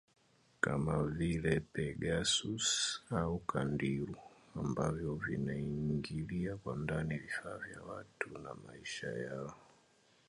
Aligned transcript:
kama 0.63 0.97
vile 1.03 1.59
Pegasus 1.59 2.67
au 3.09 3.39
Candiru 3.39 4.15
ambavyo 4.55 5.15
vinaingilia 5.15 6.57
kwa 6.57 6.75
ndani 6.77 7.17
vifaa 7.17 7.57
vya 7.57 7.81
watu 7.81 8.37
na 8.39 8.53
maisha 8.67 9.07
yao 9.11 9.55